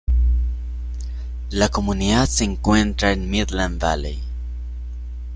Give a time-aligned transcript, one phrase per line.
[1.51, 4.19] La comunidad se encuentra en Midland Valley.